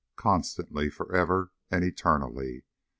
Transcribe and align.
Constantly, 0.15 0.89
forever, 0.89 1.51
and 1.69 1.83
eternally. 1.83 2.63